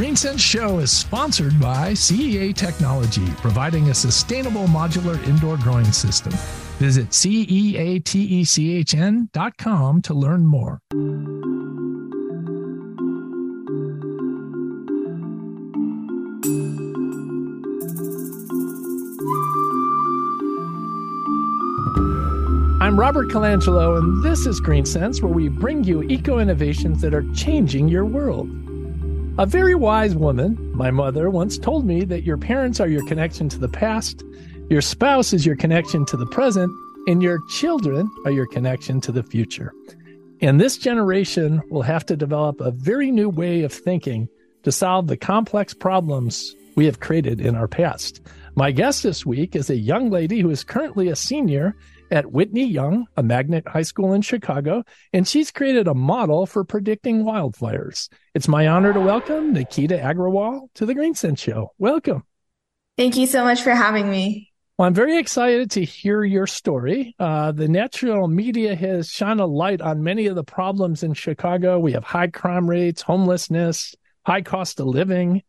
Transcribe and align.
GreenSense 0.00 0.40
Show 0.40 0.78
is 0.78 0.90
sponsored 0.90 1.60
by 1.60 1.92
CEA 1.92 2.54
Technology, 2.54 3.26
providing 3.36 3.90
a 3.90 3.94
sustainable 3.94 4.64
modular 4.64 5.22
indoor 5.28 5.58
growing 5.58 5.92
system. 5.92 6.32
Visit 6.78 7.10
ceatechn.com 7.10 10.00
to 10.00 10.14
learn 10.14 10.46
more. 10.46 10.80
I'm 22.80 22.98
Robert 22.98 23.28
Colangelo, 23.28 23.98
and 23.98 24.24
this 24.24 24.46
is 24.46 24.62
GreenSense, 24.62 25.20
where 25.20 25.30
we 25.30 25.48
bring 25.48 25.84
you 25.84 26.02
eco 26.04 26.38
innovations 26.38 27.02
that 27.02 27.12
are 27.12 27.30
changing 27.34 27.88
your 27.88 28.06
world. 28.06 28.48
A 29.40 29.46
very 29.46 29.74
wise 29.74 30.14
woman, 30.14 30.58
my 30.76 30.90
mother, 30.90 31.30
once 31.30 31.56
told 31.56 31.86
me 31.86 32.04
that 32.04 32.24
your 32.24 32.36
parents 32.36 32.78
are 32.78 32.88
your 32.88 33.06
connection 33.06 33.48
to 33.48 33.58
the 33.58 33.70
past, 33.70 34.22
your 34.68 34.82
spouse 34.82 35.32
is 35.32 35.46
your 35.46 35.56
connection 35.56 36.04
to 36.04 36.18
the 36.18 36.26
present, 36.26 36.70
and 37.06 37.22
your 37.22 37.38
children 37.48 38.10
are 38.26 38.32
your 38.32 38.46
connection 38.46 39.00
to 39.00 39.10
the 39.10 39.22
future. 39.22 39.72
And 40.42 40.60
this 40.60 40.76
generation 40.76 41.62
will 41.70 41.80
have 41.80 42.04
to 42.04 42.18
develop 42.18 42.60
a 42.60 42.70
very 42.70 43.10
new 43.10 43.30
way 43.30 43.62
of 43.62 43.72
thinking 43.72 44.28
to 44.64 44.70
solve 44.70 45.06
the 45.06 45.16
complex 45.16 45.72
problems 45.72 46.54
we 46.76 46.84
have 46.84 47.00
created 47.00 47.40
in 47.40 47.56
our 47.56 47.66
past. 47.66 48.20
My 48.56 48.72
guest 48.72 49.02
this 49.02 49.24
week 49.24 49.56
is 49.56 49.70
a 49.70 49.76
young 49.76 50.10
lady 50.10 50.40
who 50.40 50.50
is 50.50 50.64
currently 50.64 51.08
a 51.08 51.16
senior 51.16 51.74
at 52.10 52.32
Whitney 52.32 52.64
Young, 52.64 53.06
a 53.16 53.22
magnet 53.22 53.66
high 53.68 53.82
school 53.82 54.12
in 54.12 54.22
Chicago, 54.22 54.84
and 55.12 55.26
she's 55.26 55.50
created 55.50 55.88
a 55.88 55.94
model 55.94 56.46
for 56.46 56.64
predicting 56.64 57.24
wildfires. 57.24 58.08
It's 58.34 58.48
my 58.48 58.68
honor 58.68 58.92
to 58.92 59.00
welcome 59.00 59.52
Nikita 59.52 59.96
Agrawal 59.96 60.68
to 60.74 60.86
the 60.86 60.94
GreenSense 60.94 61.38
Show. 61.38 61.72
Welcome. 61.78 62.24
Thank 62.96 63.16
you 63.16 63.26
so 63.26 63.44
much 63.44 63.62
for 63.62 63.70
having 63.70 64.10
me. 64.10 64.52
Well, 64.76 64.86
I'm 64.86 64.94
very 64.94 65.18
excited 65.18 65.72
to 65.72 65.84
hear 65.84 66.24
your 66.24 66.46
story. 66.46 67.14
Uh, 67.18 67.52
the 67.52 67.68
natural 67.68 68.28
media 68.28 68.74
has 68.74 69.10
shone 69.10 69.38
a 69.38 69.46
light 69.46 69.82
on 69.82 70.02
many 70.02 70.26
of 70.26 70.36
the 70.36 70.44
problems 70.44 71.02
in 71.02 71.12
Chicago. 71.12 71.78
We 71.78 71.92
have 71.92 72.04
high 72.04 72.28
crime 72.28 72.68
rates, 72.68 73.02
homelessness, 73.02 73.94
high 74.24 74.40
cost 74.40 74.80
of 74.80 74.86
living, 74.86 75.42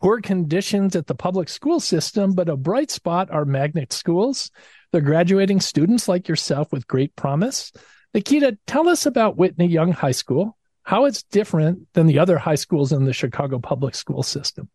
poor 0.00 0.20
conditions 0.20 0.96
at 0.96 1.06
the 1.06 1.14
public 1.14 1.48
school 1.48 1.80
system, 1.80 2.34
but 2.34 2.48
a 2.48 2.56
bright 2.56 2.90
spot 2.90 3.30
are 3.30 3.44
magnet 3.44 3.92
schools. 3.92 4.50
They're 4.92 5.00
graduating 5.00 5.60
students 5.60 6.08
like 6.08 6.28
yourself 6.28 6.72
with 6.72 6.86
great 6.86 7.14
promise. 7.16 7.72
Nikita, 8.14 8.58
tell 8.66 8.88
us 8.88 9.06
about 9.06 9.36
Whitney 9.36 9.66
Young 9.66 9.92
High 9.92 10.12
School, 10.12 10.56
how 10.82 11.04
it's 11.04 11.22
different 11.24 11.88
than 11.92 12.06
the 12.06 12.18
other 12.18 12.38
high 12.38 12.54
schools 12.54 12.92
in 12.92 13.04
the 13.04 13.12
Chicago 13.12 13.58
public 13.58 13.94
school 13.94 14.22
system. 14.22 14.68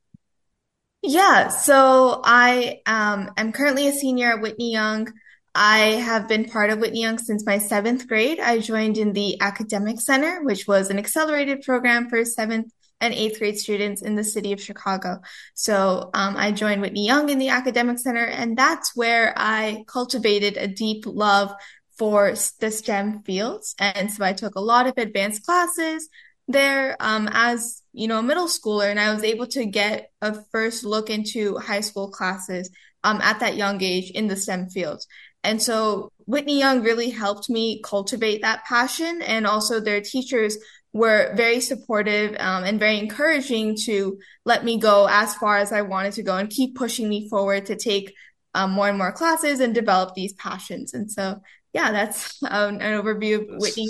Yeah, 1.02 1.48
so 1.48 2.22
I 2.24 2.82
um, 2.86 3.32
am 3.36 3.52
currently 3.52 3.88
a 3.88 3.92
senior 3.92 4.34
at 4.34 4.42
Whitney 4.42 4.72
Young. 4.72 5.12
I 5.56 5.78
have 5.78 6.28
been 6.28 6.46
part 6.46 6.70
of 6.70 6.80
Whitney 6.80 7.02
Young 7.02 7.18
since 7.18 7.46
my 7.46 7.58
seventh 7.58 8.08
grade. 8.08 8.40
I 8.40 8.60
joined 8.60 8.98
in 8.98 9.14
the 9.14 9.42
Academic 9.42 10.00
Center, 10.00 10.44
which 10.44 10.68
was 10.68 10.90
an 10.90 11.00
accelerated 11.00 11.64
program 11.64 12.10
for 12.10 12.24
seventh 12.24 12.72
and 13.02 13.14
eighth 13.14 13.40
grade 13.40 13.58
students 13.58 14.02
in 14.02 14.16
the 14.16 14.24
city 14.24 14.54
of 14.54 14.62
Chicago. 14.62 15.20
So 15.54 16.10
um, 16.14 16.38
I 16.38 16.52
joined 16.52 16.82
Whitney 16.82 17.06
Young 17.06 17.30
in 17.30 17.40
the 17.40 17.50
Academic 17.50 18.00
Center, 18.00 18.26
and 18.26 18.58
that's 18.58 18.96
where 18.96 19.34
I 19.36 19.84
cultivated 19.88 20.56
a 20.56 20.68
deep 20.68 21.06
love 21.06 21.52
for 21.98 22.34
the 22.60 22.72
STEM 22.72 23.24
fields. 23.24 23.76
And 23.80 24.10
so 24.12 24.24
I 24.24 24.34
took 24.34 24.56
a 24.56 24.62
lot 24.62 24.88
of 24.88 24.94
advanced 24.98 25.44
classes 25.44 26.08
there 26.48 26.96
um, 27.00 27.30
as 27.32 27.82
you 27.94 28.08
know 28.08 28.20
a 28.20 28.24
middle 28.24 28.48
schooler, 28.48 28.90
and 28.90 29.00
I 29.00 29.14
was 29.14 29.24
able 29.24 29.48
to 29.48 29.66
get 29.66 30.10
a 30.22 30.36
first 30.52 30.84
look 30.84 31.10
into 31.10 31.58
high 31.58 31.82
school 31.82 32.10
classes 32.10 32.70
um, 33.04 33.20
at 33.22 33.40
that 33.40 33.56
young 33.56 33.82
age 33.82 34.12
in 34.12 34.28
the 34.28 34.36
STEM 34.36 34.70
fields. 34.70 35.08
And 35.44 35.62
so 35.62 36.12
Whitney 36.26 36.60
Young 36.60 36.84
really 36.84 37.10
helped 37.10 37.50
me 37.50 37.82
cultivate 37.84 38.42
that 38.42 38.64
passion, 38.66 39.22
and 39.22 39.48
also 39.48 39.80
their 39.80 40.02
teachers 40.02 40.58
were 40.94 41.34
very 41.36 41.62
supportive 41.62 42.36
um, 42.40 42.64
and 42.64 42.80
very 42.80 42.98
encouraging 42.98 43.78
to 43.86 44.20
let 44.46 44.66
me 44.66 44.78
go 44.78 45.08
as 45.10 45.34
far 45.36 45.58
as 45.58 45.72
I 45.72 45.84
wanted 45.84 46.14
to 46.14 46.24
go 46.24 46.36
and 46.36 46.50
keep 46.50 46.76
pushing 46.76 47.08
me 47.08 47.30
forward 47.30 47.68
to 47.68 47.76
take 47.76 48.14
um, 48.54 48.72
more 48.72 48.90
and 48.90 48.98
more 48.98 49.12
classes 49.12 49.60
and 49.60 49.74
develop 49.74 50.14
these 50.16 50.34
passions. 50.34 50.94
And 50.94 51.10
so, 51.10 51.42
yeah, 51.74 51.92
that's 51.92 52.42
um, 52.44 52.76
an 52.76 53.02
overview 53.02 53.42
of 53.42 53.62
Whitney. 53.62 53.90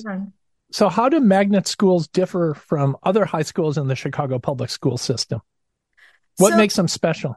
So, 0.71 0.87
how 0.87 1.09
do 1.09 1.19
magnet 1.19 1.67
schools 1.67 2.07
differ 2.07 2.53
from 2.53 2.95
other 3.03 3.25
high 3.25 3.41
schools 3.41 3.77
in 3.77 3.87
the 3.87 3.95
Chicago 3.95 4.39
public 4.39 4.69
school 4.69 4.97
system? 4.97 5.41
What 6.37 6.51
so, 6.51 6.57
makes 6.57 6.75
them 6.75 6.87
special? 6.87 7.35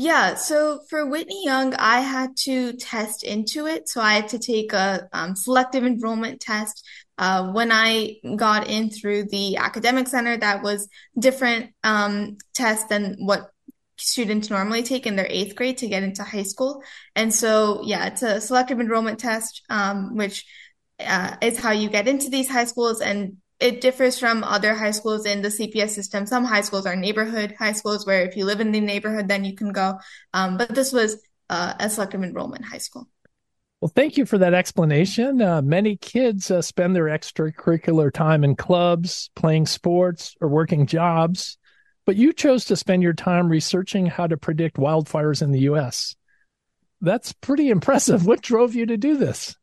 Yeah, 0.00 0.34
so 0.34 0.80
for 0.88 1.06
Whitney 1.06 1.44
Young, 1.44 1.74
I 1.74 2.00
had 2.00 2.36
to 2.44 2.72
test 2.74 3.24
into 3.24 3.66
it. 3.66 3.88
So 3.88 4.00
I 4.00 4.14
had 4.14 4.28
to 4.28 4.38
take 4.38 4.72
a 4.72 5.08
um, 5.12 5.34
selective 5.34 5.84
enrollment 5.84 6.40
test 6.40 6.86
uh, 7.18 7.50
when 7.50 7.72
I 7.72 8.18
got 8.36 8.68
in 8.68 8.90
through 8.90 9.24
the 9.24 9.56
academic 9.56 10.06
center, 10.06 10.36
that 10.36 10.62
was 10.62 10.88
different 11.18 11.72
um, 11.82 12.38
test 12.54 12.88
than 12.88 13.16
what 13.18 13.50
students 13.96 14.50
normally 14.50 14.84
take 14.84 15.04
in 15.04 15.16
their 15.16 15.26
eighth 15.28 15.56
grade 15.56 15.78
to 15.78 15.88
get 15.88 16.04
into 16.04 16.22
high 16.22 16.44
school. 16.44 16.80
And 17.16 17.34
so, 17.34 17.82
yeah, 17.84 18.06
it's 18.06 18.22
a 18.22 18.40
selective 18.40 18.78
enrollment 18.78 19.18
test, 19.18 19.62
um, 19.68 20.14
which 20.14 20.46
uh, 21.00 21.36
is 21.42 21.58
how 21.58 21.72
you 21.72 21.90
get 21.90 22.06
into 22.06 22.30
these 22.30 22.48
high 22.48 22.66
schools. 22.66 23.00
And 23.00 23.38
it 23.60 23.80
differs 23.80 24.18
from 24.18 24.44
other 24.44 24.74
high 24.74 24.92
schools 24.92 25.26
in 25.26 25.42
the 25.42 25.48
CPS 25.48 25.90
system. 25.90 26.26
Some 26.26 26.44
high 26.44 26.60
schools 26.60 26.86
are 26.86 26.94
neighborhood 26.94 27.54
high 27.58 27.72
schools 27.72 28.06
where 28.06 28.22
if 28.22 28.36
you 28.36 28.44
live 28.44 28.60
in 28.60 28.72
the 28.72 28.80
neighborhood, 28.80 29.28
then 29.28 29.44
you 29.44 29.54
can 29.54 29.72
go. 29.72 29.98
Um, 30.32 30.56
but 30.56 30.74
this 30.74 30.92
was 30.92 31.20
uh, 31.50 31.74
a 31.78 31.90
selective 31.90 32.22
enrollment 32.22 32.64
high 32.64 32.78
school. 32.78 33.08
Well, 33.80 33.92
thank 33.94 34.16
you 34.16 34.26
for 34.26 34.38
that 34.38 34.54
explanation. 34.54 35.40
Uh, 35.40 35.62
many 35.62 35.96
kids 35.96 36.50
uh, 36.50 36.62
spend 36.62 36.96
their 36.96 37.04
extracurricular 37.04 38.12
time 38.12 38.42
in 38.42 38.56
clubs, 38.56 39.30
playing 39.36 39.66
sports, 39.66 40.34
or 40.40 40.48
working 40.48 40.86
jobs, 40.86 41.58
but 42.04 42.16
you 42.16 42.32
chose 42.32 42.64
to 42.66 42.76
spend 42.76 43.02
your 43.02 43.12
time 43.12 43.48
researching 43.48 44.06
how 44.06 44.26
to 44.26 44.36
predict 44.36 44.76
wildfires 44.76 45.42
in 45.42 45.52
the 45.52 45.60
U.S. 45.60 46.16
That's 47.00 47.32
pretty 47.32 47.70
impressive. 47.70 48.26
What 48.26 48.42
drove 48.42 48.74
you 48.74 48.86
to 48.86 48.96
do 48.96 49.16
this? 49.16 49.54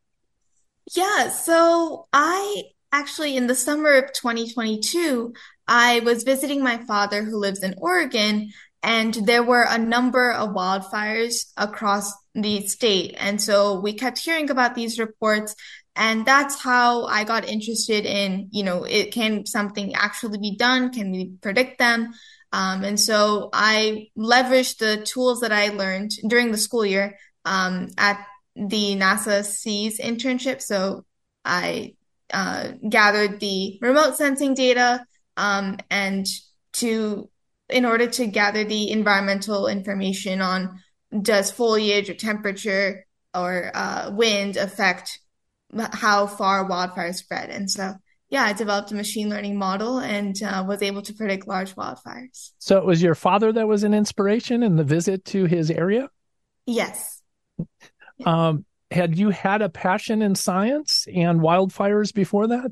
Yeah, 0.96 1.30
so 1.30 2.08
I 2.14 2.64
actually, 3.00 3.36
in 3.36 3.48
the 3.48 3.56
summer 3.56 3.94
of 3.96 4.14
2022, 4.14 5.34
I 5.68 6.00
was 6.02 6.24
visiting 6.24 6.64
my 6.64 6.78
father 6.86 7.24
who 7.24 7.38
lives 7.38 7.62
in 7.62 7.76
Oregon, 7.78 8.52
and 8.82 9.14
there 9.14 9.44
were 9.44 9.66
a 9.68 9.78
number 9.78 10.32
of 10.32 10.56
wildfires 10.56 11.52
across 11.58 12.14
the 12.34 12.68
state. 12.68 13.16
And 13.20 13.42
so 13.42 13.80
we 13.80 13.94
kept 13.94 14.18
hearing 14.20 14.50
about 14.50 14.76
these 14.76 15.00
reports. 15.00 15.56
And 15.96 16.26
that's 16.26 16.62
how 16.62 17.06
I 17.06 17.24
got 17.24 17.50
interested 17.50 18.06
in, 18.06 18.50
you 18.52 18.64
know, 18.64 18.84
it 18.84 19.12
can 19.12 19.46
something 19.46 19.96
actually 19.96 20.38
be 20.38 20.56
done? 20.56 20.92
Can 20.92 21.12
we 21.12 21.32
predict 21.42 21.80
them? 21.80 22.14
Um, 22.52 22.84
and 22.84 23.00
so 23.00 23.50
I 23.52 24.08
leveraged 24.18 24.78
the 24.78 25.04
tools 25.04 25.42
that 25.42 25.52
I 25.52 25.70
learned 25.70 26.12
during 26.28 26.52
the 26.52 26.58
school 26.58 26.86
year 26.86 27.18
um, 27.44 27.90
at 27.98 28.26
the 28.56 28.96
NASA 28.96 29.44
SEES 29.44 30.00
internship. 30.00 30.62
So 30.62 31.06
I 31.44 31.95
uh, 32.34 32.72
gathered 32.88 33.40
the 33.40 33.78
remote 33.82 34.16
sensing 34.16 34.54
data 34.54 35.06
um, 35.38 35.78
and 35.90 36.26
to 36.74 37.30
in 37.70 37.86
order 37.86 38.08
to 38.08 38.28
gather 38.28 38.64
the 38.64 38.92
environmental 38.92 39.68
information 39.68 40.42
on 40.42 40.80
does 41.22 41.52
foliage 41.52 42.10
or 42.10 42.14
temperature 42.14 43.06
or 43.34 43.72
uh, 43.74 44.12
wind 44.14 44.58
affect 44.58 45.20
how 45.92 46.28
far 46.28 46.70
wildfires 46.70 47.16
spread. 47.16 47.50
And 47.50 47.70
so, 47.70 47.96
yeah, 48.30 48.44
I 48.44 48.54
developed 48.54 48.92
a 48.92 48.96
machine 48.96 49.30
learning 49.30 49.58
model 49.58 50.00
and 50.00 50.36
uh, 50.44 50.64
was 50.68 50.82
able 50.82 51.02
to 51.04 51.14
predict 51.14 51.48
large 51.48 51.76
wildfires. 51.76 52.52
So 52.60 52.78
it 52.78 52.86
was 52.86 53.02
your 53.02 53.16
father 53.16 53.52
that 53.52 53.68
was 53.68 53.84
an 53.84 53.94
inspiration 53.94 54.64
in 54.64 54.76
the 54.76 54.84
visit 54.84 55.26
to 55.26 55.46
his 55.46 55.72
area? 55.72 56.10
Yes. 56.66 57.22
Um, 58.26 58.66
had 58.96 59.18
you 59.18 59.30
had 59.30 59.62
a 59.62 59.70
passion 59.70 60.22
in 60.22 60.36
science 60.36 61.08
and 61.14 61.42
wildfires 61.42 62.14
before 62.14 62.48
that? 62.48 62.72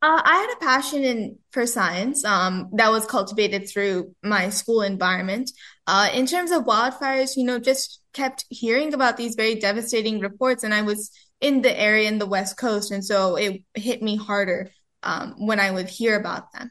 Uh, 0.00 0.22
I 0.24 0.36
had 0.36 0.56
a 0.56 0.64
passion 0.64 1.02
in 1.02 1.38
for 1.50 1.66
science 1.66 2.24
um, 2.24 2.70
that 2.74 2.90
was 2.90 3.04
cultivated 3.04 3.68
through 3.68 4.14
my 4.22 4.48
school 4.48 4.82
environment. 4.82 5.50
Uh, 5.88 6.08
in 6.14 6.26
terms 6.26 6.52
of 6.52 6.64
wildfires, 6.64 7.36
you 7.36 7.44
know, 7.44 7.58
just 7.58 8.00
kept 8.12 8.44
hearing 8.48 8.94
about 8.94 9.16
these 9.16 9.34
very 9.34 9.56
devastating 9.56 10.20
reports, 10.20 10.62
and 10.62 10.72
I 10.72 10.82
was 10.82 11.10
in 11.40 11.62
the 11.62 11.78
area 11.78 12.08
in 12.08 12.18
the 12.18 12.26
West 12.26 12.56
Coast, 12.56 12.92
and 12.92 13.04
so 13.04 13.36
it 13.36 13.62
hit 13.74 14.00
me 14.00 14.16
harder 14.16 14.70
um, 15.02 15.34
when 15.38 15.58
I 15.58 15.70
would 15.70 15.88
hear 15.88 16.18
about 16.18 16.52
them. 16.52 16.70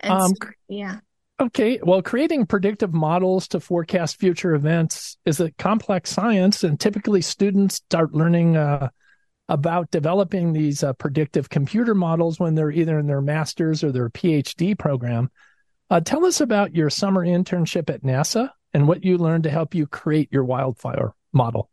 And 0.00 0.12
um, 0.12 0.30
so, 0.30 0.48
yeah. 0.68 1.00
Okay. 1.38 1.78
Well, 1.82 2.00
creating 2.00 2.46
predictive 2.46 2.94
models 2.94 3.46
to 3.48 3.60
forecast 3.60 4.18
future 4.18 4.54
events 4.54 5.18
is 5.26 5.38
a 5.38 5.50
complex 5.52 6.10
science, 6.10 6.64
and 6.64 6.80
typically 6.80 7.20
students 7.20 7.74
start 7.74 8.14
learning 8.14 8.56
uh, 8.56 8.88
about 9.48 9.90
developing 9.90 10.52
these 10.52 10.82
uh, 10.82 10.94
predictive 10.94 11.50
computer 11.50 11.94
models 11.94 12.40
when 12.40 12.54
they're 12.54 12.70
either 12.70 12.98
in 12.98 13.06
their 13.06 13.20
master's 13.20 13.84
or 13.84 13.92
their 13.92 14.08
PhD 14.08 14.78
program. 14.78 15.30
Uh, 15.90 16.00
tell 16.00 16.24
us 16.24 16.40
about 16.40 16.74
your 16.74 16.88
summer 16.88 17.24
internship 17.24 17.90
at 17.90 18.02
NASA 18.02 18.50
and 18.72 18.88
what 18.88 19.04
you 19.04 19.18
learned 19.18 19.44
to 19.44 19.50
help 19.50 19.74
you 19.74 19.86
create 19.86 20.32
your 20.32 20.44
wildfire 20.44 21.12
model. 21.34 21.70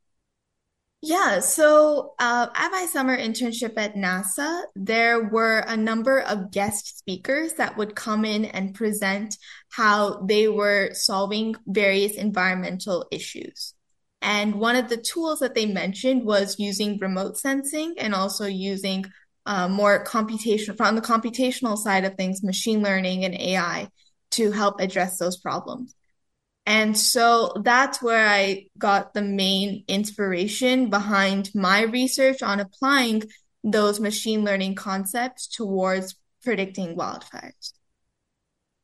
Yeah, 1.06 1.42
so 1.42 2.14
uh, 2.18 2.48
at 2.56 2.72
my 2.72 2.86
summer 2.86 3.18
internship 3.18 3.74
at 3.76 3.96
NASA, 3.96 4.64
there 4.74 5.22
were 5.22 5.60
a 5.68 5.76
number 5.76 6.22
of 6.22 6.50
guest 6.50 6.98
speakers 6.98 7.56
that 7.56 7.76
would 7.76 7.94
come 7.94 8.24
in 8.24 8.46
and 8.46 8.74
present 8.74 9.36
how 9.70 10.22
they 10.22 10.48
were 10.48 10.92
solving 10.94 11.56
various 11.68 12.14
environmental 12.16 13.06
issues. 13.12 13.74
And 14.22 14.56
one 14.56 14.78
of 14.78 14.88
the 14.88 14.96
tools 14.96 15.40
that 15.40 15.56
they 15.56 15.66
mentioned 15.66 16.24
was 16.24 16.58
using 16.58 16.98
remote 17.00 17.38
sensing 17.38 17.96
and 17.98 18.16
also 18.16 18.46
using 18.46 19.04
uh, 19.46 19.68
more 19.68 20.06
computation 20.06 20.78
from 20.78 20.96
the 20.96 21.02
computational 21.02 21.78
side 21.78 22.06
of 22.06 22.16
things, 22.16 22.44
machine 22.44 22.82
learning 22.82 23.26
and 23.26 23.36
AI 23.36 23.90
to 24.32 24.52
help 24.52 24.80
address 24.80 25.18
those 25.18 25.36
problems. 25.36 25.94
And 26.66 26.98
so 26.98 27.54
that's 27.62 28.02
where 28.02 28.28
I 28.28 28.68
got 28.78 29.14
the 29.14 29.22
main 29.22 29.84
inspiration 29.88 30.90
behind 30.90 31.54
my 31.54 31.82
research 31.82 32.42
on 32.42 32.60
applying 32.60 33.24
those 33.64 34.00
machine 34.00 34.44
learning 34.44 34.76
concepts 34.76 35.48
towards 35.48 36.16
predicting 36.44 36.96
wildfires. 36.96 37.74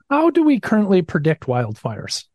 How 0.10 0.30
do 0.30 0.44
we 0.44 0.60
currently 0.60 1.02
predict 1.02 1.46
wildfires? 1.46 2.26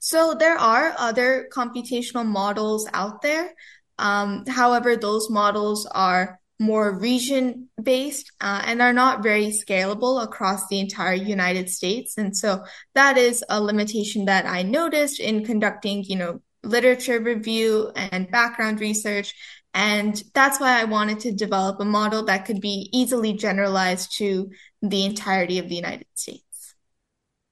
So 0.00 0.34
there 0.34 0.56
are 0.56 0.94
other 0.96 1.48
computational 1.52 2.24
models 2.24 2.88
out 2.92 3.20
there. 3.22 3.54
Um, 3.98 4.46
however, 4.46 4.96
those 4.96 5.28
models 5.28 5.86
are 5.86 6.38
more 6.58 6.98
region 6.98 7.68
based 7.80 8.32
uh, 8.40 8.62
and 8.66 8.82
are 8.82 8.92
not 8.92 9.22
very 9.22 9.46
scalable 9.46 10.22
across 10.22 10.66
the 10.68 10.80
entire 10.80 11.14
United 11.14 11.70
States. 11.70 12.18
And 12.18 12.36
so 12.36 12.64
that 12.94 13.16
is 13.16 13.44
a 13.48 13.60
limitation 13.60 14.24
that 14.24 14.44
I 14.44 14.62
noticed 14.62 15.20
in 15.20 15.44
conducting, 15.44 16.02
you 16.04 16.16
know, 16.16 16.40
literature 16.64 17.20
review 17.20 17.92
and 17.94 18.30
background 18.30 18.80
research. 18.80 19.34
And 19.72 20.20
that's 20.34 20.58
why 20.58 20.80
I 20.80 20.84
wanted 20.84 21.20
to 21.20 21.32
develop 21.32 21.78
a 21.80 21.84
model 21.84 22.24
that 22.24 22.46
could 22.46 22.60
be 22.60 22.88
easily 22.92 23.34
generalized 23.34 24.16
to 24.18 24.50
the 24.82 25.04
entirety 25.04 25.58
of 25.58 25.68
the 25.68 25.76
United 25.76 26.06
States. 26.14 26.74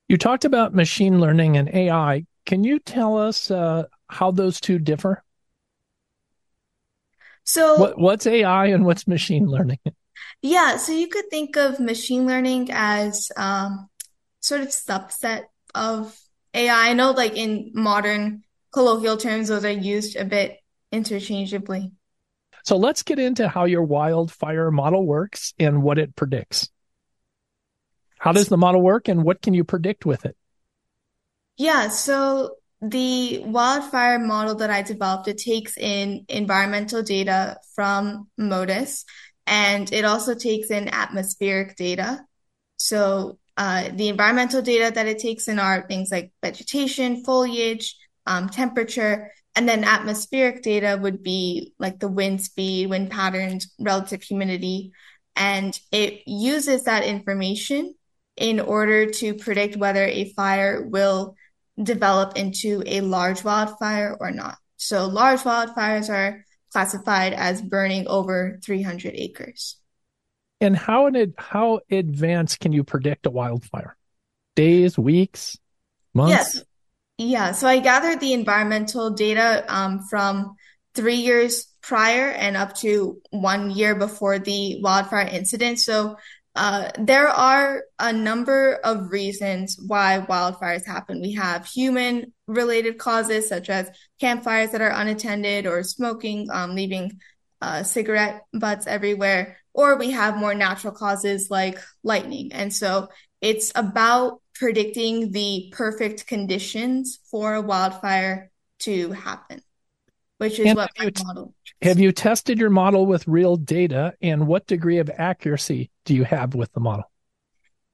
You 0.08 0.16
talked 0.16 0.44
about 0.44 0.74
machine 0.74 1.20
learning 1.20 1.56
and 1.56 1.68
AI. 1.68 2.24
Can 2.44 2.64
you 2.64 2.78
tell 2.78 3.18
us 3.18 3.50
uh, 3.50 3.84
how 4.08 4.30
those 4.30 4.60
two 4.60 4.78
differ? 4.78 5.22
So, 7.46 7.78
what, 7.78 7.98
what's 7.98 8.26
AI 8.26 8.66
and 8.66 8.84
what's 8.84 9.06
machine 9.06 9.46
learning? 9.46 9.78
Yeah, 10.42 10.76
so 10.76 10.92
you 10.92 11.08
could 11.08 11.30
think 11.30 11.56
of 11.56 11.80
machine 11.80 12.26
learning 12.26 12.70
as 12.72 13.30
um, 13.36 13.88
sort 14.40 14.60
of 14.60 14.68
subset 14.68 15.44
of 15.74 16.18
AI. 16.54 16.90
I 16.90 16.92
know, 16.92 17.12
like 17.12 17.36
in 17.36 17.70
modern 17.74 18.42
colloquial 18.72 19.16
terms, 19.16 19.48
those 19.48 19.64
are 19.64 19.70
used 19.70 20.16
a 20.16 20.24
bit 20.24 20.58
interchangeably. 20.92 21.92
So 22.64 22.76
let's 22.76 23.02
get 23.02 23.18
into 23.18 23.48
how 23.48 23.64
your 23.64 23.82
wildfire 23.82 24.70
model 24.70 25.06
works 25.06 25.54
and 25.58 25.82
what 25.82 25.98
it 25.98 26.16
predicts. 26.16 26.68
How 28.18 28.32
does 28.32 28.48
the 28.48 28.56
model 28.56 28.82
work 28.82 29.08
and 29.08 29.22
what 29.22 29.40
can 29.40 29.54
you 29.54 29.62
predict 29.62 30.04
with 30.04 30.24
it? 30.26 30.36
Yeah, 31.56 31.88
so 31.88 32.56
the 32.90 33.40
wildfire 33.44 34.18
model 34.18 34.54
that 34.56 34.70
I 34.70 34.82
developed, 34.82 35.28
it 35.28 35.38
takes 35.38 35.76
in 35.76 36.24
environmental 36.28 37.02
data 37.02 37.58
from 37.74 38.28
MODIS 38.38 39.04
and 39.46 39.92
it 39.92 40.04
also 40.04 40.34
takes 40.34 40.70
in 40.70 40.88
atmospheric 40.88 41.76
data. 41.76 42.20
So 42.76 43.38
uh, 43.56 43.90
the 43.94 44.08
environmental 44.08 44.62
data 44.62 44.92
that 44.94 45.06
it 45.06 45.18
takes 45.18 45.48
in 45.48 45.58
are 45.58 45.86
things 45.86 46.10
like 46.10 46.32
vegetation, 46.42 47.24
foliage, 47.24 47.96
um, 48.26 48.48
temperature, 48.48 49.32
and 49.54 49.68
then 49.68 49.84
atmospheric 49.84 50.62
data 50.62 50.98
would 51.00 51.22
be 51.22 51.72
like 51.78 51.98
the 51.98 52.08
wind 52.08 52.42
speed, 52.42 52.90
wind 52.90 53.10
patterns, 53.10 53.72
relative 53.78 54.22
humidity. 54.22 54.92
And 55.34 55.78
it 55.92 56.22
uses 56.26 56.84
that 56.84 57.04
information 57.04 57.94
in 58.36 58.60
order 58.60 59.06
to 59.06 59.34
predict 59.34 59.76
whether 59.76 60.04
a 60.04 60.32
fire 60.34 60.86
will 60.86 61.36
develop 61.82 62.36
into 62.36 62.82
a 62.86 63.00
large 63.00 63.44
wildfire 63.44 64.16
or 64.18 64.30
not. 64.30 64.56
So 64.76 65.06
large 65.06 65.40
wildfires 65.40 66.08
are 66.08 66.44
classified 66.72 67.32
as 67.32 67.62
burning 67.62 68.06
over 68.06 68.58
300 68.64 69.12
acres. 69.14 69.76
And 70.60 70.76
how 70.76 71.06
in 71.06 71.34
how 71.36 71.80
advanced 71.90 72.60
can 72.60 72.72
you 72.72 72.82
predict 72.82 73.26
a 73.26 73.30
wildfire? 73.30 73.96
Days, 74.54 74.98
weeks, 74.98 75.58
months? 76.14 76.54
Yes. 76.56 76.64
Yeah. 77.18 77.52
So 77.52 77.68
I 77.68 77.78
gathered 77.78 78.20
the 78.20 78.32
environmental 78.32 79.10
data 79.10 79.64
um, 79.68 80.02
from 80.08 80.56
three 80.94 81.16
years 81.16 81.66
prior 81.82 82.28
and 82.28 82.56
up 82.56 82.74
to 82.76 83.20
one 83.30 83.70
year 83.70 83.94
before 83.94 84.38
the 84.38 84.80
wildfire 84.82 85.28
incident. 85.28 85.78
So 85.78 86.16
uh, 86.56 86.90
there 86.98 87.28
are 87.28 87.84
a 87.98 88.12
number 88.12 88.80
of 88.82 89.12
reasons 89.12 89.78
why 89.86 90.24
wildfires 90.28 90.86
happen. 90.86 91.20
We 91.20 91.34
have 91.34 91.66
human 91.66 92.32
related 92.46 92.96
causes 92.96 93.48
such 93.48 93.68
as 93.68 93.90
campfires 94.20 94.70
that 94.70 94.80
are 94.80 94.90
unattended 94.90 95.66
or 95.66 95.82
smoking, 95.82 96.48
um, 96.50 96.74
leaving 96.74 97.20
uh, 97.60 97.82
cigarette 97.82 98.42
butts 98.54 98.86
everywhere, 98.86 99.58
or 99.74 99.96
we 99.96 100.12
have 100.12 100.38
more 100.38 100.54
natural 100.54 100.94
causes 100.94 101.50
like 101.50 101.78
lightning. 102.02 102.52
And 102.52 102.72
so 102.72 103.08
it's 103.42 103.70
about 103.74 104.40
predicting 104.54 105.32
the 105.32 105.70
perfect 105.76 106.26
conditions 106.26 107.18
for 107.30 107.54
a 107.54 107.60
wildfire 107.60 108.50
to 108.80 109.12
happen, 109.12 109.60
which 110.38 110.58
is 110.58 110.68
and 110.68 110.76
what 110.76 110.90
my 110.98 111.10
model. 111.22 111.54
Have 111.82 111.98
you 111.98 112.12
tested 112.12 112.58
your 112.58 112.70
model 112.70 113.04
with 113.04 113.28
real 113.28 113.56
data 113.56 114.14
and 114.22 114.46
what 114.46 114.66
degree 114.66 114.98
of 114.98 115.10
accuracy 115.10 115.90
do 116.06 116.14
you 116.14 116.24
have 116.24 116.54
with 116.54 116.72
the 116.72 116.80
model? 116.80 117.04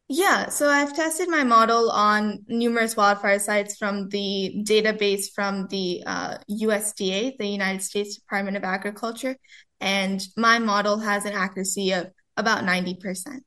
Yeah, 0.08 0.50
so 0.50 0.68
I've 0.68 0.94
tested 0.94 1.28
my 1.28 1.42
model 1.42 1.90
on 1.90 2.44
numerous 2.46 2.96
wildfire 2.96 3.38
sites 3.38 3.76
from 3.76 4.10
the 4.10 4.62
database 4.62 5.32
from 5.34 5.66
the 5.68 6.02
uh, 6.04 6.36
USDA, 6.50 7.38
the 7.38 7.46
United 7.46 7.82
States 7.82 8.16
Department 8.16 8.58
of 8.58 8.62
Agriculture, 8.62 9.36
and 9.80 10.22
my 10.36 10.58
model 10.58 10.98
has 10.98 11.24
an 11.24 11.32
accuracy 11.32 11.92
of 11.92 12.10
about 12.36 12.64
90%. 12.64 13.40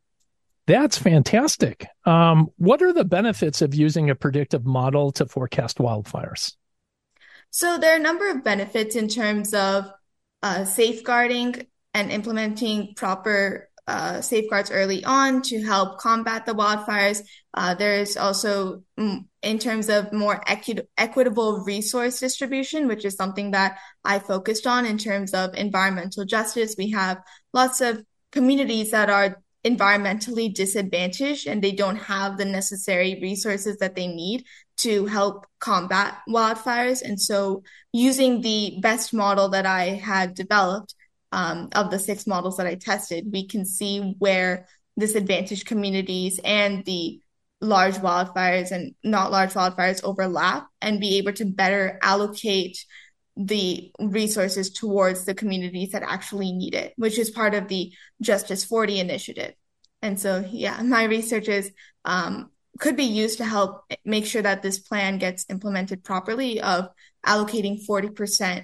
That's 0.66 0.98
fantastic. 0.98 1.86
Um, 2.06 2.50
what 2.58 2.82
are 2.82 2.94
the 2.94 3.06
benefits 3.06 3.62
of 3.62 3.76
using 3.76 4.10
a 4.10 4.16
predictive 4.16 4.66
model 4.66 5.12
to 5.14 5.28
forecast 5.28 5.78
wildfires? 5.78 6.56
So, 7.52 7.78
there 7.78 7.94
are 7.94 7.98
a 7.98 8.00
number 8.00 8.30
of 8.32 8.44
benefits 8.44 8.96
in 8.96 9.08
terms 9.08 9.54
of 9.54 9.86
uh, 10.42 10.66
safeguarding 10.66 11.68
and 11.94 12.12
implementing 12.12 12.96
proper 12.96 13.70
uh, 13.88 14.22
safeguards 14.22 14.72
early 14.72 15.04
on 15.06 15.42
to 15.44 15.62
help 15.62 16.00
combat 16.00 16.46
the 16.46 16.54
wildfires. 16.54 17.22
Uh, 17.54 17.76
there's 17.76 18.18
also, 18.18 18.82
mm, 19.00 19.26
in 19.44 19.60
terms 19.60 19.90
of 19.90 20.12
more 20.12 20.42
equi- 20.48 20.88
equitable 20.98 21.64
resource 21.66 22.20
distribution, 22.20 22.88
which 22.88 23.06
is 23.06 23.16
something 23.16 23.52
that 23.52 23.78
I 24.04 24.20
focused 24.20 24.66
on 24.66 24.86
in 24.86 24.98
terms 24.98 25.34
of 25.34 25.54
environmental 25.54 26.26
justice. 26.26 26.76
We 26.78 26.92
have 26.92 27.22
lots 27.54 27.80
of 27.82 28.04
communities 28.32 28.92
that 28.92 29.10
are 29.10 29.42
environmentally 29.66 30.54
disadvantaged 30.54 31.48
and 31.48 31.62
they 31.62 31.72
don't 31.72 31.96
have 31.96 32.38
the 32.38 32.46
necessary 32.46 33.20
resources 33.22 33.78
that 33.78 33.96
they 33.96 34.08
need 34.08 34.46
to 34.78 35.06
help 35.08 35.48
combat 35.60 36.20
wildfires. 36.30 37.02
And 37.02 37.20
so 37.20 37.64
using 37.92 38.42
the 38.42 38.78
best 38.82 39.14
model 39.14 39.50
that 39.50 39.66
I 39.66 39.86
had 39.86 40.36
developed 40.36 40.94
um, 41.36 41.68
of 41.76 41.92
the 41.92 42.00
six 42.00 42.26
models 42.26 42.56
that 42.56 42.66
I 42.66 42.76
tested, 42.76 43.30
we 43.30 43.46
can 43.46 43.66
see 43.66 44.16
where 44.20 44.68
disadvantaged 44.98 45.66
communities 45.66 46.40
and 46.46 46.86
the 46.86 47.20
large 47.60 47.96
wildfires 47.96 48.72
and 48.72 48.96
not 49.04 49.32
large 49.32 49.52
wildfires 49.52 50.02
overlap 50.06 50.68
and 50.82 51.02
be 51.02 51.18
able 51.18 51.34
to 51.34 51.44
better 51.44 52.00
allocate 52.02 52.86
the 53.36 53.92
resources 54.00 54.72
towards 54.72 55.26
the 55.26 55.34
communities 55.36 55.92
that 55.92 56.04
actually 56.04 56.54
need 56.54 56.74
it, 56.74 56.94
which 56.96 57.20
is 57.20 57.30
part 57.30 57.54
of 57.54 57.68
the 57.68 57.92
Justice 58.22 58.64
40 58.64 59.02
initiative. 59.02 59.54
And 60.02 60.18
so, 60.18 60.46
yeah, 60.50 60.82
my 60.84 61.04
research 61.04 61.50
is 61.50 61.70
um, 62.06 62.50
could 62.80 62.96
be 62.96 63.04
used 63.04 63.40
to 63.40 63.46
help 63.46 63.84
make 64.06 64.26
sure 64.26 64.42
that 64.42 64.62
this 64.62 64.80
plan 64.80 65.18
gets 65.18 65.46
implemented 65.50 66.06
properly 66.06 66.62
of 66.62 66.88
allocating 67.26 67.86
40% 67.86 68.64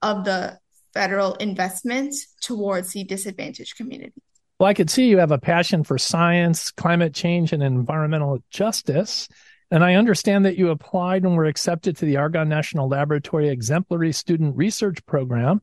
of 0.00 0.24
the 0.24 0.60
federal 0.94 1.34
investments 1.34 2.34
towards 2.40 2.92
the 2.92 3.04
disadvantaged 3.04 3.76
community. 3.76 4.22
Well, 4.58 4.68
I 4.68 4.74
could 4.74 4.88
see 4.88 5.08
you 5.08 5.18
have 5.18 5.32
a 5.32 5.38
passion 5.38 5.82
for 5.82 5.98
science, 5.98 6.70
climate 6.70 7.12
change, 7.12 7.52
and 7.52 7.62
environmental 7.62 8.38
justice. 8.50 9.28
And 9.70 9.82
I 9.82 9.94
understand 9.94 10.44
that 10.44 10.56
you 10.56 10.70
applied 10.70 11.24
and 11.24 11.36
were 11.36 11.46
accepted 11.46 11.96
to 11.96 12.04
the 12.04 12.18
Argonne 12.18 12.48
National 12.48 12.88
Laboratory 12.88 13.48
Exemplary 13.48 14.12
Student 14.12 14.56
Research 14.56 15.04
Program. 15.06 15.60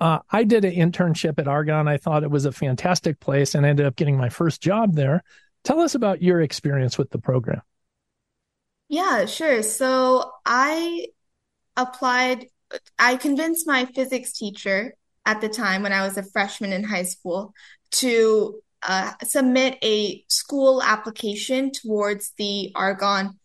Uh, 0.00 0.18
I 0.30 0.44
did 0.44 0.64
an 0.64 0.74
internship 0.74 1.38
at 1.38 1.48
Argonne. 1.48 1.88
I 1.88 1.96
thought 1.96 2.22
it 2.22 2.30
was 2.30 2.44
a 2.44 2.52
fantastic 2.52 3.18
place 3.18 3.54
and 3.54 3.64
ended 3.64 3.86
up 3.86 3.96
getting 3.96 4.18
my 4.18 4.28
first 4.28 4.60
job 4.60 4.94
there. 4.94 5.24
Tell 5.64 5.80
us 5.80 5.94
about 5.94 6.22
your 6.22 6.40
experience 6.40 6.98
with 6.98 7.10
the 7.10 7.18
program. 7.18 7.62
Yeah, 8.88 9.26
sure. 9.26 9.62
So 9.62 10.30
I 10.44 11.06
applied, 11.76 12.46
I 12.98 13.16
convinced 13.16 13.66
my 13.66 13.86
physics 13.86 14.32
teacher 14.32 14.94
at 15.24 15.40
the 15.40 15.48
time 15.48 15.82
when 15.82 15.92
I 15.92 16.06
was 16.06 16.16
a 16.16 16.22
freshman 16.22 16.72
in 16.72 16.84
high 16.84 17.04
school 17.04 17.52
to 17.92 18.60
uh, 18.82 19.12
submit 19.24 19.78
a 19.82 20.24
school 20.28 20.82
application 20.82 21.72
towards 21.72 22.32
the 22.38 22.72
Argonne 22.74 23.38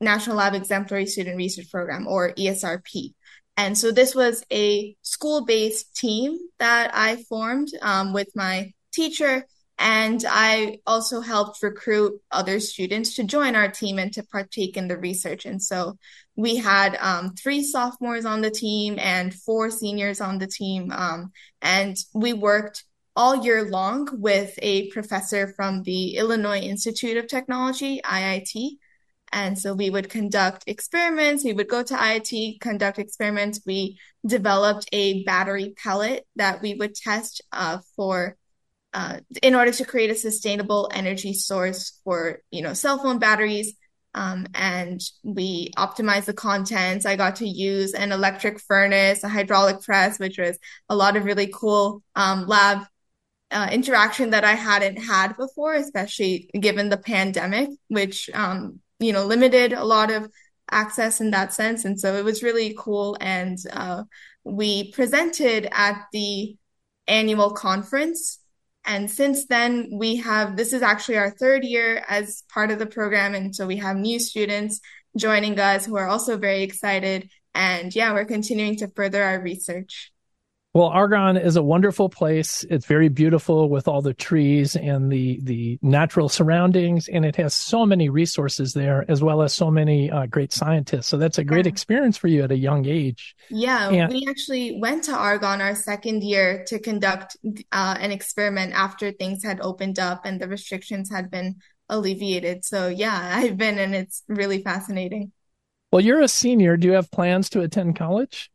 National 0.00 0.36
Lab 0.36 0.54
Exemplary 0.54 1.06
Student 1.06 1.36
Research 1.36 1.70
Program, 1.70 2.06
or 2.06 2.32
ESRP. 2.34 3.14
And 3.56 3.76
so 3.76 3.90
this 3.90 4.14
was 4.14 4.44
a 4.52 4.96
school 5.02 5.44
based 5.44 5.96
team 5.96 6.38
that 6.58 6.92
I 6.94 7.24
formed 7.28 7.68
um, 7.82 8.12
with 8.12 8.28
my 8.36 8.72
teacher. 8.92 9.44
And 9.78 10.24
I 10.28 10.80
also 10.86 11.20
helped 11.20 11.62
recruit 11.62 12.20
other 12.32 12.58
students 12.58 13.14
to 13.14 13.24
join 13.24 13.54
our 13.54 13.70
team 13.70 13.98
and 13.98 14.12
to 14.14 14.24
partake 14.24 14.76
in 14.76 14.88
the 14.88 14.98
research. 14.98 15.46
And 15.46 15.62
so 15.62 15.96
we 16.34 16.56
had 16.56 16.96
um, 17.00 17.34
three 17.34 17.62
sophomores 17.62 18.24
on 18.24 18.40
the 18.40 18.50
team 18.50 18.98
and 18.98 19.32
four 19.32 19.70
seniors 19.70 20.20
on 20.20 20.38
the 20.38 20.48
team. 20.48 20.90
Um, 20.90 21.32
and 21.62 21.96
we 22.12 22.32
worked 22.32 22.84
all 23.14 23.44
year 23.44 23.68
long 23.68 24.08
with 24.12 24.56
a 24.62 24.88
professor 24.90 25.52
from 25.54 25.82
the 25.82 26.16
Illinois 26.16 26.60
Institute 26.60 27.16
of 27.16 27.28
Technology, 27.28 28.00
IIT. 28.04 28.78
And 29.32 29.58
so 29.58 29.74
we 29.74 29.90
would 29.90 30.08
conduct 30.08 30.64
experiments. 30.66 31.44
We 31.44 31.52
would 31.52 31.68
go 31.68 31.82
to 31.82 31.94
IIT, 31.94 32.60
conduct 32.60 32.98
experiments. 32.98 33.60
We 33.66 33.98
developed 34.24 34.88
a 34.92 35.24
battery 35.24 35.74
pellet 35.76 36.26
that 36.36 36.62
we 36.62 36.74
would 36.74 36.94
test 36.94 37.42
uh, 37.52 37.78
for 37.94 38.37
uh, 38.94 39.20
in 39.42 39.54
order 39.54 39.72
to 39.72 39.84
create 39.84 40.10
a 40.10 40.14
sustainable 40.14 40.90
energy 40.92 41.34
source 41.34 42.00
for 42.04 42.40
you 42.50 42.62
know 42.62 42.74
cell 42.74 42.98
phone 42.98 43.18
batteries. 43.18 43.74
Um, 44.14 44.46
and 44.54 45.00
we 45.22 45.70
optimized 45.76 46.24
the 46.24 46.32
contents. 46.32 47.06
I 47.06 47.14
got 47.14 47.36
to 47.36 47.46
use 47.46 47.92
an 47.92 48.10
electric 48.10 48.58
furnace, 48.58 49.22
a 49.22 49.28
hydraulic 49.28 49.82
press, 49.82 50.18
which 50.18 50.38
was 50.38 50.58
a 50.88 50.96
lot 50.96 51.16
of 51.16 51.24
really 51.24 51.50
cool 51.52 52.02
um, 52.16 52.46
lab 52.46 52.86
uh, 53.50 53.68
interaction 53.70 54.30
that 54.30 54.44
I 54.44 54.54
hadn't 54.54 54.96
had 54.96 55.36
before, 55.36 55.74
especially 55.74 56.50
given 56.58 56.88
the 56.88 56.96
pandemic, 56.96 57.70
which, 57.88 58.28
um, 58.34 58.80
you 58.98 59.12
know, 59.12 59.24
limited 59.24 59.72
a 59.72 59.84
lot 59.84 60.10
of 60.10 60.30
access 60.70 61.20
in 61.20 61.30
that 61.30 61.54
sense. 61.54 61.84
And 61.84 61.98
so 61.98 62.14
it 62.16 62.24
was 62.24 62.42
really 62.42 62.74
cool. 62.78 63.16
And 63.20 63.58
uh, 63.72 64.04
we 64.44 64.92
presented 64.92 65.68
at 65.72 66.06
the 66.12 66.56
annual 67.06 67.50
conference. 67.50 68.40
And 68.84 69.10
since 69.10 69.46
then, 69.46 69.90
we 69.92 70.16
have 70.16 70.56
this 70.56 70.72
is 70.72 70.82
actually 70.82 71.18
our 71.18 71.30
third 71.30 71.64
year 71.64 72.04
as 72.08 72.42
part 72.52 72.70
of 72.70 72.78
the 72.78 72.86
program. 72.86 73.34
And 73.34 73.54
so 73.54 73.66
we 73.66 73.76
have 73.76 73.96
new 73.96 74.18
students 74.18 74.80
joining 75.16 75.58
us 75.58 75.84
who 75.84 75.96
are 75.96 76.08
also 76.08 76.38
very 76.38 76.62
excited. 76.62 77.30
And 77.54 77.94
yeah, 77.94 78.12
we're 78.12 78.24
continuing 78.24 78.76
to 78.76 78.88
further 78.88 79.22
our 79.22 79.40
research. 79.40 80.12
Well, 80.78 80.90
Argonne 80.90 81.36
is 81.36 81.56
a 81.56 81.62
wonderful 81.62 82.08
place. 82.08 82.64
It's 82.70 82.86
very 82.86 83.08
beautiful 83.08 83.68
with 83.68 83.88
all 83.88 84.00
the 84.00 84.14
trees 84.14 84.76
and 84.76 85.10
the 85.10 85.40
the 85.42 85.76
natural 85.82 86.28
surroundings, 86.28 87.08
and 87.08 87.24
it 87.24 87.34
has 87.34 87.52
so 87.52 87.84
many 87.84 88.08
resources 88.08 88.74
there, 88.74 89.04
as 89.08 89.20
well 89.20 89.42
as 89.42 89.52
so 89.52 89.72
many 89.72 90.08
uh, 90.08 90.26
great 90.26 90.52
scientists. 90.52 91.08
So 91.08 91.16
that's 91.16 91.36
a 91.36 91.42
great 91.42 91.66
yeah. 91.66 91.72
experience 91.72 92.16
for 92.16 92.28
you 92.28 92.44
at 92.44 92.52
a 92.52 92.56
young 92.56 92.86
age. 92.86 93.34
Yeah, 93.50 93.88
and- 93.88 94.12
we 94.12 94.24
actually 94.28 94.78
went 94.80 95.02
to 95.06 95.14
Argonne 95.14 95.60
our 95.60 95.74
second 95.74 96.22
year 96.22 96.62
to 96.68 96.78
conduct 96.78 97.36
uh, 97.72 97.96
an 97.98 98.12
experiment 98.12 98.72
after 98.72 99.10
things 99.10 99.42
had 99.42 99.60
opened 99.60 99.98
up 99.98 100.26
and 100.26 100.40
the 100.40 100.46
restrictions 100.46 101.10
had 101.10 101.28
been 101.28 101.56
alleviated. 101.88 102.64
So 102.64 102.86
yeah, 102.86 103.32
I've 103.34 103.56
been, 103.56 103.80
and 103.80 103.96
it's 103.96 104.22
really 104.28 104.62
fascinating. 104.62 105.32
Well, 105.90 106.02
you're 106.02 106.20
a 106.20 106.28
senior. 106.28 106.76
Do 106.76 106.86
you 106.86 106.94
have 106.94 107.10
plans 107.10 107.50
to 107.50 107.62
attend 107.62 107.96
college? 107.96 108.52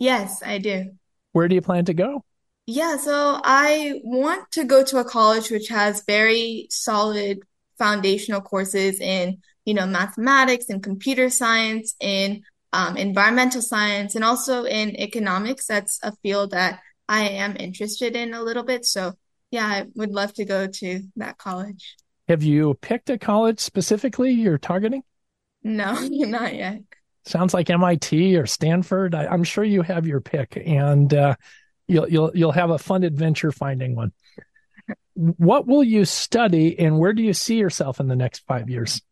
Yes, 0.00 0.42
I 0.42 0.58
do. 0.58 0.96
Where 1.32 1.48
do 1.48 1.54
you 1.54 1.60
plan 1.60 1.84
to 1.86 1.94
go? 1.94 2.24
Yeah, 2.66 2.96
so 2.98 3.40
I 3.42 4.00
want 4.04 4.50
to 4.52 4.64
go 4.64 4.84
to 4.84 4.98
a 4.98 5.04
college 5.04 5.50
which 5.50 5.68
has 5.68 6.04
very 6.06 6.68
solid 6.70 7.40
foundational 7.78 8.40
courses 8.40 9.00
in, 9.00 9.38
you 9.64 9.74
know, 9.74 9.86
mathematics 9.86 10.66
and 10.68 10.82
computer 10.82 11.30
science, 11.30 11.94
in 12.00 12.42
um, 12.72 12.96
environmental 12.96 13.62
science, 13.62 14.14
and 14.14 14.24
also 14.24 14.64
in 14.64 14.94
economics. 14.96 15.66
That's 15.66 15.98
a 16.02 16.12
field 16.22 16.52
that 16.52 16.80
I 17.08 17.22
am 17.22 17.56
interested 17.58 18.14
in 18.14 18.34
a 18.34 18.42
little 18.42 18.62
bit. 18.62 18.84
So, 18.84 19.14
yeah, 19.50 19.66
I 19.66 19.86
would 19.96 20.12
love 20.12 20.32
to 20.34 20.44
go 20.44 20.68
to 20.68 21.00
that 21.16 21.38
college. 21.38 21.96
Have 22.28 22.44
you 22.44 22.74
picked 22.80 23.10
a 23.10 23.18
college 23.18 23.58
specifically 23.58 24.30
you're 24.30 24.58
targeting? 24.58 25.02
No, 25.64 25.94
not 26.00 26.54
yet. 26.54 26.82
Sounds 27.26 27.52
like 27.52 27.68
MIT 27.68 28.36
or 28.36 28.46
Stanford. 28.46 29.14
I, 29.14 29.32
am 29.32 29.44
sure 29.44 29.64
you 29.64 29.82
have 29.82 30.06
your 30.06 30.20
pick, 30.20 30.60
and 30.64 31.12
uh, 31.12 31.34
you'll 31.86 32.08
you'll 32.08 32.30
you'll 32.34 32.52
have 32.52 32.70
a 32.70 32.78
fun 32.78 33.04
adventure 33.04 33.52
finding 33.52 33.94
one. 33.94 34.12
What 35.14 35.66
will 35.66 35.84
you 35.84 36.06
study, 36.06 36.78
and 36.78 36.98
where 36.98 37.12
do 37.12 37.22
you 37.22 37.34
see 37.34 37.56
yourself 37.58 38.00
in 38.00 38.08
the 38.08 38.16
next 38.16 38.44
five 38.46 38.70
years? 38.70 39.02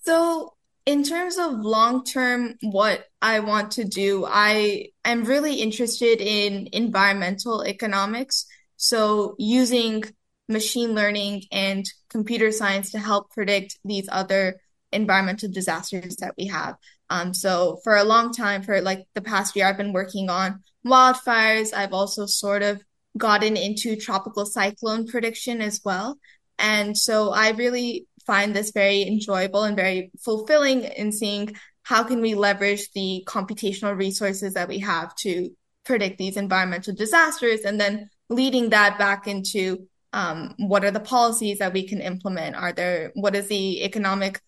So, 0.00 0.54
in 0.86 1.02
terms 1.04 1.36
of 1.36 1.60
long 1.60 2.04
term, 2.04 2.54
what 2.62 3.04
I 3.20 3.40
want 3.40 3.72
to 3.72 3.84
do, 3.84 4.24
I 4.26 4.88
am 5.04 5.24
really 5.24 5.56
interested 5.56 6.22
in 6.22 6.70
environmental 6.72 7.62
economics. 7.62 8.46
So, 8.76 9.34
using 9.38 10.04
machine 10.48 10.94
learning 10.94 11.42
and 11.52 11.84
computer 12.08 12.50
science 12.50 12.92
to 12.92 12.98
help 12.98 13.30
predict 13.30 13.78
these 13.84 14.08
other 14.10 14.60
environmental 14.92 15.50
disasters 15.50 16.16
that 16.16 16.34
we 16.36 16.46
have. 16.46 16.76
Um, 17.10 17.34
so 17.34 17.80
for 17.84 17.96
a 17.96 18.04
long 18.04 18.32
time, 18.32 18.62
for 18.62 18.80
like 18.80 19.06
the 19.14 19.22
past 19.22 19.56
year, 19.56 19.66
I've 19.66 19.76
been 19.76 19.92
working 19.92 20.30
on 20.30 20.62
wildfires. 20.86 21.74
I've 21.74 21.92
also 21.92 22.26
sort 22.26 22.62
of 22.62 22.82
gotten 23.16 23.56
into 23.56 23.96
tropical 23.96 24.46
cyclone 24.46 25.06
prediction 25.06 25.60
as 25.60 25.80
well. 25.84 26.18
And 26.58 26.96
so 26.96 27.30
I 27.30 27.50
really 27.50 28.06
find 28.26 28.54
this 28.54 28.72
very 28.72 29.02
enjoyable 29.02 29.64
and 29.64 29.76
very 29.76 30.10
fulfilling 30.20 30.84
in 30.84 31.12
seeing 31.12 31.56
how 31.82 32.02
can 32.02 32.20
we 32.20 32.34
leverage 32.34 32.90
the 32.92 33.24
computational 33.26 33.96
resources 33.96 34.54
that 34.54 34.68
we 34.68 34.78
have 34.80 35.14
to 35.16 35.50
predict 35.84 36.18
these 36.18 36.36
environmental 36.36 36.94
disasters 36.94 37.60
and 37.60 37.80
then 37.80 38.10
leading 38.28 38.70
that 38.70 38.98
back 38.98 39.26
into 39.26 39.88
um, 40.12 40.54
what 40.58 40.84
are 40.84 40.90
the 40.90 41.00
policies 41.00 41.58
that 41.58 41.72
we 41.72 41.88
can 41.88 42.00
implement? 42.00 42.56
Are 42.56 42.72
there, 42.72 43.12
what 43.14 43.34
is 43.34 43.48
the 43.48 43.82
economic 43.84 44.40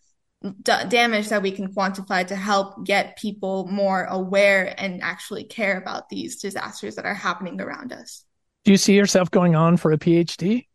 d- 0.42 0.72
damage 0.88 1.28
that 1.28 1.42
we 1.42 1.50
can 1.50 1.72
quantify 1.72 2.26
to 2.26 2.36
help 2.36 2.84
get 2.84 3.18
people 3.18 3.66
more 3.66 4.04
aware 4.04 4.74
and 4.78 5.02
actually 5.02 5.44
care 5.44 5.76
about 5.76 6.08
these 6.08 6.40
disasters 6.40 6.96
that 6.96 7.04
are 7.04 7.14
happening 7.14 7.60
around 7.60 7.92
us. 7.92 8.24
Do 8.64 8.70
you 8.72 8.76
see 8.76 8.94
yourself 8.94 9.30
going 9.30 9.54
on 9.54 9.76
for 9.76 9.92
a 9.92 9.98
PhD? 9.98 10.66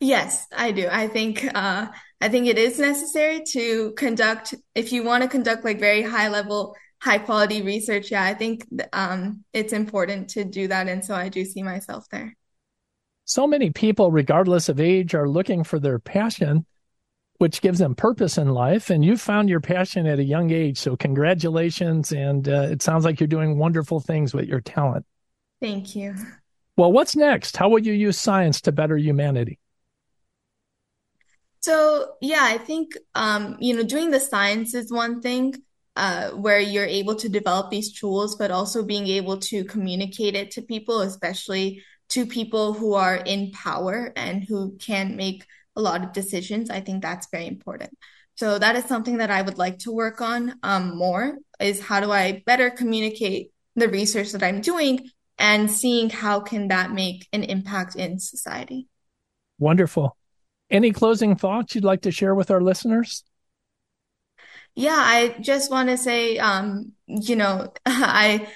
Yes, 0.00 0.46
I 0.56 0.72
do. 0.72 0.88
I 0.90 1.06
think 1.06 1.48
uh, 1.54 1.86
I 2.20 2.28
think 2.28 2.48
it 2.48 2.58
is 2.58 2.78
necessary 2.78 3.42
to 3.50 3.92
conduct 3.92 4.54
if 4.74 4.92
you 4.92 5.04
want 5.04 5.22
to 5.22 5.28
conduct 5.28 5.64
like 5.64 5.78
very 5.78 6.02
high 6.02 6.28
level, 6.28 6.74
high 7.00 7.18
quality 7.18 7.62
research. 7.62 8.10
Yeah, 8.10 8.24
I 8.24 8.34
think 8.34 8.66
um, 8.92 9.44
it's 9.52 9.72
important 9.72 10.30
to 10.30 10.44
do 10.44 10.66
that, 10.68 10.88
and 10.88 11.04
so 11.04 11.14
I 11.14 11.28
do 11.28 11.44
see 11.44 11.62
myself 11.62 12.08
there. 12.10 12.36
So 13.26 13.46
many 13.46 13.70
people, 13.70 14.10
regardless 14.10 14.68
of 14.68 14.80
age, 14.80 15.14
are 15.14 15.28
looking 15.28 15.62
for 15.62 15.78
their 15.78 16.00
passion 16.00 16.66
which 17.42 17.60
gives 17.60 17.80
them 17.80 17.92
purpose 17.92 18.38
in 18.38 18.50
life. 18.50 18.88
And 18.88 19.04
you 19.04 19.16
found 19.16 19.48
your 19.48 19.58
passion 19.58 20.06
at 20.06 20.20
a 20.20 20.22
young 20.22 20.52
age. 20.52 20.78
So, 20.78 20.94
congratulations. 20.94 22.12
And 22.12 22.48
uh, 22.48 22.68
it 22.70 22.82
sounds 22.82 23.04
like 23.04 23.18
you're 23.18 23.26
doing 23.26 23.58
wonderful 23.58 23.98
things 23.98 24.32
with 24.32 24.46
your 24.46 24.60
talent. 24.60 25.04
Thank 25.60 25.96
you. 25.96 26.14
Well, 26.76 26.92
what's 26.92 27.16
next? 27.16 27.56
How 27.56 27.68
will 27.68 27.80
you 27.80 27.94
use 27.94 28.16
science 28.16 28.60
to 28.60 28.70
better 28.70 28.96
humanity? 28.96 29.58
So, 31.62 32.12
yeah, 32.20 32.44
I 32.44 32.58
think, 32.58 32.96
um, 33.16 33.56
you 33.58 33.74
know, 33.74 33.82
doing 33.82 34.12
the 34.12 34.20
science 34.20 34.72
is 34.72 34.92
one 34.92 35.20
thing 35.20 35.56
uh, 35.96 36.30
where 36.30 36.60
you're 36.60 36.84
able 36.84 37.16
to 37.16 37.28
develop 37.28 37.70
these 37.72 37.92
tools, 37.92 38.36
but 38.36 38.52
also 38.52 38.84
being 38.84 39.08
able 39.08 39.38
to 39.38 39.64
communicate 39.64 40.36
it 40.36 40.52
to 40.52 40.62
people, 40.62 41.00
especially 41.00 41.82
to 42.10 42.24
people 42.24 42.72
who 42.72 42.94
are 42.94 43.16
in 43.16 43.50
power 43.50 44.12
and 44.14 44.44
who 44.44 44.76
can 44.78 45.16
make 45.16 45.44
a 45.76 45.80
lot 45.80 46.04
of 46.04 46.12
decisions. 46.12 46.70
I 46.70 46.80
think 46.80 47.02
that's 47.02 47.28
very 47.30 47.46
important. 47.46 47.96
So 48.36 48.58
that 48.58 48.76
is 48.76 48.84
something 48.84 49.18
that 49.18 49.30
I 49.30 49.42
would 49.42 49.58
like 49.58 49.78
to 49.80 49.92
work 49.92 50.20
on 50.20 50.54
um, 50.62 50.96
more 50.96 51.36
is 51.60 51.80
how 51.80 52.00
do 52.00 52.10
I 52.10 52.42
better 52.46 52.70
communicate 52.70 53.52
the 53.76 53.88
research 53.88 54.32
that 54.32 54.42
I'm 54.42 54.60
doing 54.60 55.10
and 55.38 55.70
seeing 55.70 56.10
how 56.10 56.40
can 56.40 56.68
that 56.68 56.92
make 56.92 57.28
an 57.32 57.42
impact 57.42 57.96
in 57.96 58.18
society. 58.18 58.88
Wonderful. 59.58 60.16
Any 60.70 60.92
closing 60.92 61.36
thoughts 61.36 61.74
you'd 61.74 61.84
like 61.84 62.02
to 62.02 62.10
share 62.10 62.34
with 62.34 62.50
our 62.50 62.60
listeners? 62.60 63.24
Yeah, 64.74 64.96
I 64.96 65.36
just 65.40 65.70
want 65.70 65.90
to 65.90 65.98
say, 65.98 66.38
um, 66.38 66.92
you 67.06 67.36
know, 67.36 67.72
I 67.86 68.48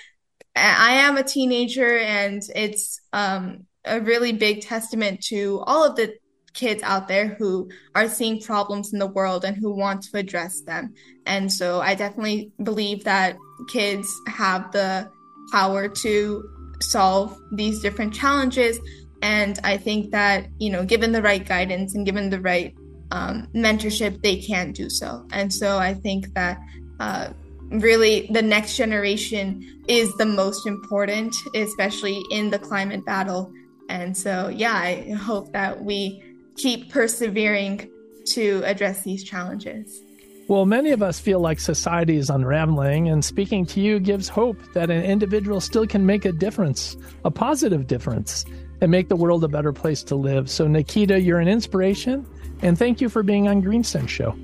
I 0.54 0.92
am 0.92 1.18
a 1.18 1.22
teenager, 1.22 1.98
and 1.98 2.42
it's 2.54 3.00
um, 3.12 3.66
a 3.84 4.00
really 4.00 4.32
big 4.32 4.62
testament 4.62 5.22
to 5.24 5.62
all 5.66 5.84
of 5.84 5.96
the 5.96 6.14
kids 6.56 6.82
out 6.82 7.06
there 7.06 7.28
who 7.28 7.68
are 7.94 8.08
seeing 8.08 8.40
problems 8.40 8.92
in 8.92 8.98
the 8.98 9.06
world 9.06 9.44
and 9.44 9.56
who 9.56 9.70
want 9.72 10.02
to 10.02 10.16
address 10.16 10.62
them. 10.62 10.94
And 11.26 11.52
so 11.52 11.80
I 11.80 11.94
definitely 11.94 12.50
believe 12.62 13.04
that 13.04 13.36
kids 13.68 14.08
have 14.26 14.72
the 14.72 15.08
power 15.52 15.88
to 15.88 16.48
solve 16.80 17.38
these 17.52 17.80
different 17.80 18.12
challenges. 18.12 18.78
And 19.22 19.58
I 19.64 19.76
think 19.76 20.10
that, 20.10 20.48
you 20.58 20.70
know, 20.70 20.84
given 20.84 21.12
the 21.12 21.22
right 21.22 21.46
guidance 21.46 21.94
and 21.94 22.04
given 22.04 22.30
the 22.30 22.40
right 22.40 22.74
um, 23.12 23.48
mentorship, 23.54 24.22
they 24.22 24.36
can 24.36 24.72
do 24.72 24.90
so. 24.90 25.26
And 25.32 25.52
so 25.52 25.78
I 25.78 25.94
think 25.94 26.34
that 26.34 26.58
uh, 27.00 27.28
really 27.70 28.28
the 28.30 28.42
next 28.42 28.76
generation 28.76 29.82
is 29.88 30.12
the 30.16 30.26
most 30.26 30.66
important, 30.66 31.34
especially 31.54 32.22
in 32.30 32.50
the 32.50 32.58
climate 32.58 33.04
battle. 33.04 33.52
And 33.88 34.16
so, 34.16 34.48
yeah, 34.48 34.74
I 34.74 35.12
hope 35.12 35.52
that 35.52 35.82
we 35.82 36.22
keep 36.56 36.90
persevering 36.90 37.90
to 38.26 38.62
address 38.64 39.02
these 39.02 39.22
challenges. 39.22 40.02
Well, 40.48 40.64
many 40.64 40.90
of 40.92 41.02
us 41.02 41.18
feel 41.18 41.40
like 41.40 41.58
society 41.58 42.16
is 42.16 42.30
unraveling, 42.30 43.08
and 43.08 43.24
speaking 43.24 43.66
to 43.66 43.80
you 43.80 43.98
gives 43.98 44.28
hope 44.28 44.56
that 44.74 44.90
an 44.90 45.02
individual 45.02 45.60
still 45.60 45.86
can 45.86 46.06
make 46.06 46.24
a 46.24 46.30
difference, 46.30 46.96
a 47.24 47.32
positive 47.32 47.88
difference, 47.88 48.44
and 48.80 48.90
make 48.90 49.08
the 49.08 49.16
world 49.16 49.42
a 49.42 49.48
better 49.48 49.72
place 49.72 50.04
to 50.04 50.14
live. 50.14 50.48
So, 50.48 50.68
Nikita, 50.68 51.20
you're 51.20 51.40
an 51.40 51.48
inspiration, 51.48 52.24
and 52.62 52.78
thank 52.78 53.00
you 53.00 53.08
for 53.08 53.24
being 53.24 53.48
on 53.48 53.60
Green 53.60 53.82
Sense 53.82 54.10
Show. 54.10 54.36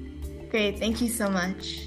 Great. 0.51 0.79
Thank 0.79 1.01
you 1.01 1.09
so 1.09 1.31
much. 1.31 1.87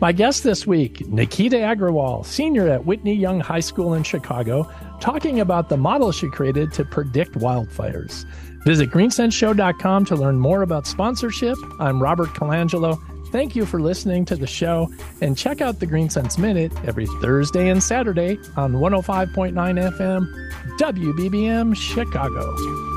My 0.00 0.10
guest 0.10 0.42
this 0.42 0.66
week, 0.66 1.06
Nikita 1.06 1.56
Agrawal, 1.56 2.26
senior 2.26 2.68
at 2.68 2.84
Whitney 2.84 3.14
Young 3.14 3.38
High 3.38 3.60
School 3.60 3.94
in 3.94 4.02
Chicago, 4.02 4.68
talking 5.04 5.38
about 5.38 5.68
the 5.68 5.76
model 5.76 6.10
she 6.12 6.30
created 6.30 6.72
to 6.72 6.82
predict 6.82 7.32
wildfires. 7.32 8.24
Visit 8.64 8.90
greensenseshow.com 8.90 10.06
to 10.06 10.16
learn 10.16 10.40
more 10.40 10.62
about 10.62 10.86
sponsorship. 10.86 11.58
I'm 11.78 12.02
Robert 12.02 12.30
Colangelo. 12.30 12.98
Thank 13.30 13.54
you 13.54 13.66
for 13.66 13.82
listening 13.82 14.24
to 14.24 14.36
the 14.36 14.46
show 14.46 14.90
and 15.20 15.36
check 15.36 15.60
out 15.60 15.78
the 15.78 15.86
Green 15.86 16.08
Sense 16.08 16.38
Minute 16.38 16.72
every 16.86 17.06
Thursday 17.20 17.68
and 17.68 17.82
Saturday 17.82 18.38
on 18.56 18.76
105.9 18.76 19.52
FM, 19.52 20.78
WBBM 20.78 21.76
Chicago. 21.76 22.93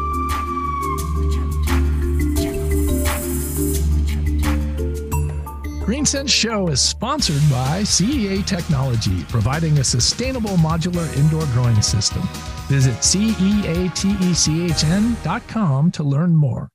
Sense 6.08 6.32
Show 6.32 6.70
is 6.70 6.80
sponsored 6.80 7.42
by 7.52 7.82
CEA 7.82 8.46
Technology, 8.46 9.26
providing 9.26 9.80
a 9.80 9.84
sustainable 9.84 10.52
modular 10.52 11.06
indoor 11.18 11.46
growing 11.48 11.82
system. 11.82 12.22
Visit 12.70 12.96
ceatechn.com 13.00 13.92
to 15.92 16.04
learn 16.04 16.34
more. 16.34 16.70